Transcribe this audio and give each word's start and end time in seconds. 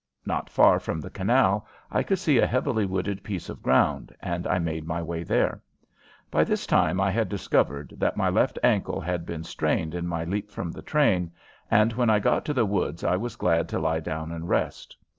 Not 0.25 0.49
far 0.49 0.79
from 0.79 0.99
the 0.99 1.11
canal 1.11 1.67
I 1.91 2.01
could 2.01 2.17
see 2.17 2.39
a 2.39 2.47
heavily 2.47 2.87
wooded 2.87 3.21
piece 3.23 3.49
of 3.49 3.61
ground, 3.61 4.11
and 4.19 4.47
I 4.47 4.57
made 4.57 4.83
my 4.87 4.99
way 5.03 5.21
there. 5.21 5.61
By 6.31 6.43
this 6.43 6.65
time 6.65 6.99
I 6.99 7.11
had 7.11 7.29
discovered 7.29 7.93
that 7.97 8.17
my 8.17 8.27
left 8.27 8.57
ankle 8.63 8.99
had 8.99 9.27
been 9.27 9.43
strained 9.43 9.93
in 9.93 10.07
my 10.07 10.23
leap 10.23 10.49
from 10.49 10.71
the 10.71 10.81
train, 10.81 11.31
and 11.69 11.93
when 11.93 12.09
I 12.09 12.17
got 12.17 12.45
to 12.45 12.53
the 12.55 12.65
woods 12.65 13.03
I 13.03 13.15
was 13.15 13.35
glad 13.35 13.69
to 13.69 13.79
lie 13.79 13.99
down 13.99 14.31
and 14.31 14.49
rest. 14.49 14.97